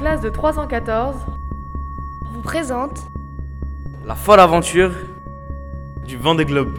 [0.00, 1.14] classe de 314
[2.32, 3.00] vous présente
[4.06, 4.92] la folle aventure
[6.06, 6.74] du vent des globes.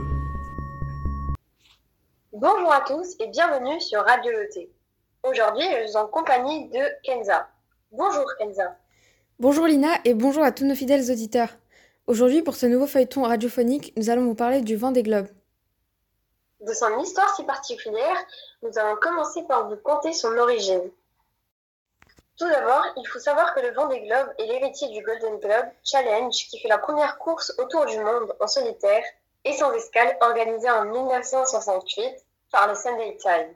[2.33, 4.71] Bonjour à tous et bienvenue sur Radio ET.
[5.21, 7.47] Aujourd'hui, je suis en compagnie de Kenza.
[7.91, 8.75] Bonjour Kenza.
[9.39, 11.49] Bonjour Lina et bonjour à tous nos fidèles auditeurs.
[12.07, 15.29] Aujourd'hui, pour ce nouveau feuilleton radiophonique, nous allons vous parler du vent des globes.
[16.61, 18.17] De son histoire si particulière,
[18.63, 20.89] nous allons commencer par vous conter son origine.
[22.37, 26.33] Tout d'abord, il faut savoir que le Vendée Globe est l'héritier du Golden Globe Challenge
[26.33, 29.03] qui fait la première course autour du monde en solitaire
[29.45, 33.53] et sans escale organisée en 1968 par le Sunday Times.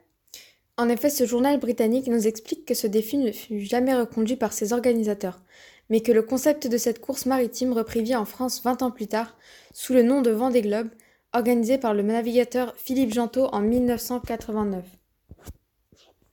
[0.78, 4.52] En effet, ce journal britannique nous explique que ce défi ne fut jamais reconduit par
[4.52, 5.40] ses organisateurs,
[5.88, 9.06] mais que le concept de cette course maritime reprit vie en France 20 ans plus
[9.06, 9.36] tard,
[9.72, 10.90] sous le nom de Vendée Globe,
[11.32, 14.84] organisé par le navigateur Philippe Gentot en 1989.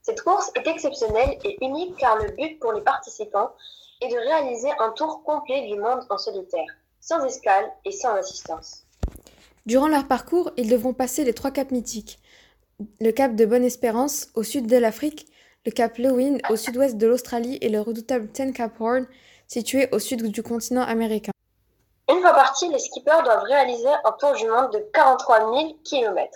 [0.04, 3.52] Cette course est exceptionnelle et unique car le but pour les participants
[4.02, 6.66] est de réaliser un tour complet du monde en solitaire,
[7.00, 8.82] sans escale et sans assistance.
[9.64, 12.18] Durant leur parcours, ils devront passer les trois caps mythiques.
[13.00, 15.26] Le cap de Bonne-Espérance au sud de l'Afrique,
[15.64, 19.06] le cap Lewin au sud-ouest de l'Australie et le redoutable Ten Cap Horn
[19.46, 21.32] situé au sud du continent américain.
[22.10, 26.30] Une fois partis, les skippers doivent réaliser un tour du monde de 43 000 km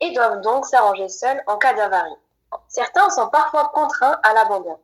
[0.00, 2.16] et doivent donc s'arranger seuls en cas d'avarie.
[2.68, 4.78] Certains sont parfois contraints à l'abandon.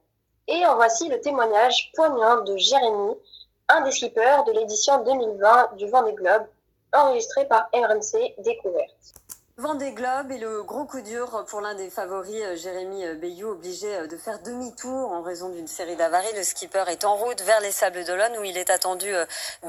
[0.47, 3.14] Et en voici le témoignage poignant de Jérémy,
[3.69, 6.46] un des skippers de l'édition 2020 du Vendée Globe,
[6.92, 9.14] enregistré par RMC Découverte.
[9.58, 13.48] Vendée Globe est le gros coup dur pour l'un des favoris, euh, Jérémy euh, Bayou,
[13.48, 16.33] obligé euh, de faire demi-tour en raison d'une série d'avaries.
[16.36, 19.12] Le skipper est en route vers les Sables d'Olonne où il est attendu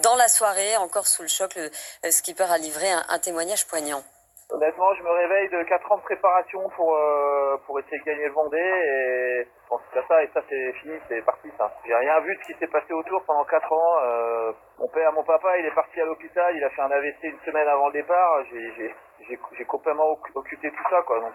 [0.04, 0.78] dans la soirée.
[0.78, 1.56] Encore sous le choc,
[2.04, 4.04] le skipper a livré un témoignage poignant.
[4.52, 8.26] Honnêtement, je me réveille de 4 ans de préparation pour euh, pour essayer de gagner
[8.26, 11.72] le Vendée et bon, c'est ça et ça c'est fini, c'est parti ça.
[11.86, 13.96] J'ai rien vu de ce qui s'est passé autour pendant 4 ans.
[14.04, 17.24] Euh, mon père, mon papa, il est parti à l'hôpital, il a fait un AVC
[17.26, 18.44] une semaine avant le départ.
[18.50, 21.20] J'ai complètement occulté tout ça quoi.
[21.20, 21.34] Donc.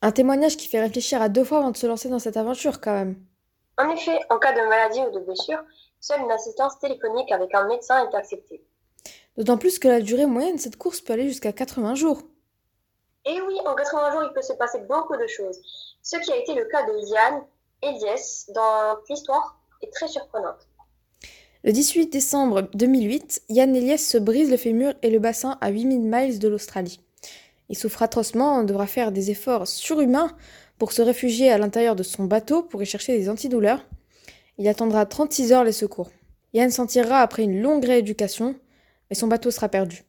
[0.00, 2.80] Un témoignage qui fait réfléchir à deux fois avant de se lancer dans cette aventure
[2.80, 3.16] quand même.
[3.76, 5.62] En effet, en cas de maladie ou de blessure,
[6.00, 8.64] seule une assistance téléphonique avec un médecin est acceptée.
[9.36, 12.22] D'autant plus que la durée moyenne de cette course peut aller jusqu'à 80 jours.
[13.28, 15.60] Et oui, en 80 jours, il peut se passer beaucoup de choses.
[16.02, 17.42] Ce qui a été le cas de Yann
[17.82, 20.68] Eliès dans l'histoire est très surprenante.
[21.64, 26.02] Le 18 décembre 2008, Yann Eliès se brise le fémur et le bassin à 8000
[26.02, 27.00] miles de l'Australie.
[27.68, 30.30] Il souffre atrocement, devra faire des efforts surhumains
[30.78, 33.84] pour se réfugier à l'intérieur de son bateau pour y chercher des antidouleurs.
[34.58, 36.10] Il attendra 36 heures les secours.
[36.54, 38.54] Yann s'en tirera après une longue rééducation,
[39.10, 40.05] mais son bateau sera perdu.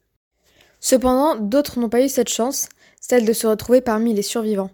[0.80, 2.68] Cependant, d'autres n'ont pas eu cette chance
[3.00, 4.70] celle de se retrouver parmi les survivants.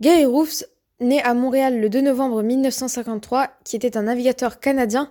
[0.00, 0.64] Gary Roofs,
[1.00, 5.10] né à Montréal le 2 novembre 1953, qui était un navigateur canadien,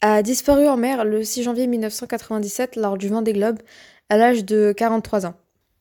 [0.00, 3.58] a disparu en mer le 6 janvier 1997 lors du Vendée Globe
[4.08, 5.34] à l'âge de 43 ans.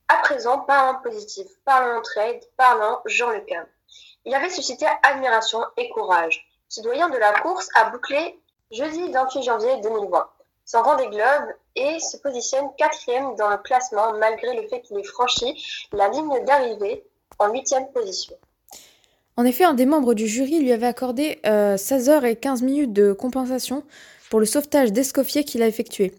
[0.07, 3.66] À présent, parlons positif, parlons trade, parlons Jean Lecam.
[4.25, 6.45] Il avait suscité admiration et courage.
[6.68, 8.39] Ce doyen de la course a bouclé
[8.72, 10.29] jeudi 28 janvier 2020
[10.69, 15.03] son Vendée Globe et se positionne quatrième dans le classement malgré le fait qu'il ait
[15.03, 17.03] franchi la ligne d'arrivée
[17.40, 18.35] en huitième position.
[19.35, 22.62] En effet, un des membres du jury lui avait accordé 16 euh, heures et 15
[22.62, 23.84] minutes de compensation
[24.30, 26.13] pour le sauvetage d'Escoffier qu'il a effectué,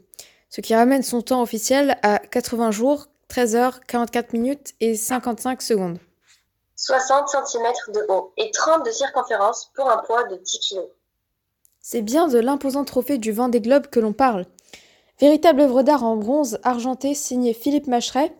[0.48, 5.62] ce qui ramène son temps officiel à 80 jours, 13 heures, 44 minutes et 55
[5.62, 5.98] secondes.
[6.74, 10.80] 60 cm de haut et 30 de circonférence pour un poids de 10 kg.
[11.92, 14.46] C'est bien de l'imposant trophée du vent des globes que l'on parle.
[15.18, 18.32] Véritable œuvre d'art en bronze argenté signée Philippe Macheret,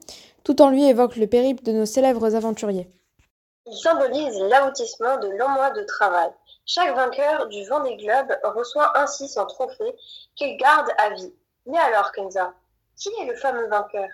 [0.45, 2.89] tout en lui évoque le périple de nos célèbres aventuriers.
[3.67, 6.31] Il symbolise l'aboutissement de longs mois de travail.
[6.65, 9.97] Chaque vainqueur du vent des globes reçoit ainsi son trophée
[10.37, 11.35] qu'il garde à vie.
[11.67, 12.55] Mais alors, Kenza,
[12.97, 14.11] qui est le fameux vainqueur?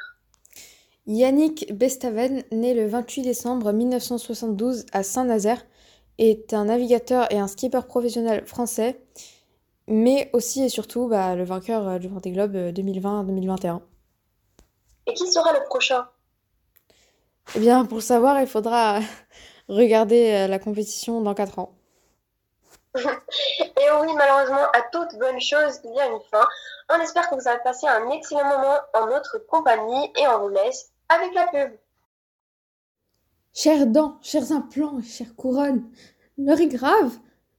[1.06, 5.62] Yannick Bestaven, né le 28 décembre 1972 à Saint-Nazaire,
[6.18, 9.00] est un navigateur et un skipper professionnel français,
[9.86, 13.76] mais aussi et surtout bah, le vainqueur euh, du Vendée Globe 2020-2021.
[13.76, 13.78] Euh,
[15.06, 16.08] et qui sera le prochain?
[17.54, 19.00] Eh bien, pour le savoir, il faudra
[19.68, 21.72] regarder euh, la compétition dans 4 ans.
[22.96, 26.46] et oui, malheureusement, à toute bonne chose, il y a une fin.
[26.88, 30.48] On espère que vous avez passé un excellent moment en notre compagnie et on vous
[30.48, 31.72] laisse avec la pub.
[33.56, 35.82] Chères dents, chers implants, chères couronnes,
[36.36, 37.12] l'heure est grave.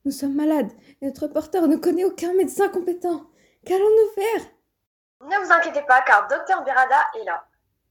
[0.05, 0.69] Nous sommes malades
[1.01, 3.23] et notre porteur ne connaît aucun médecin compétent.
[3.65, 4.47] Qu'allons-nous faire?
[5.23, 7.43] Ne vous inquiétez pas car Docteur Berada est là.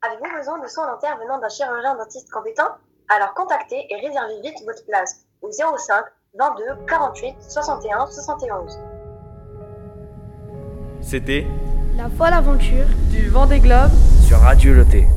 [0.03, 2.69] Avez-vous besoin de soins dentaires venant d'un chirurgien dentiste compétent?
[3.09, 6.05] Alors contactez et réservez vite votre place au 05
[6.39, 8.79] 22 48 61 71.
[11.01, 11.45] C'était
[11.97, 13.91] La folle aventure Du vent des globes
[14.29, 15.09] sur Radio Loté.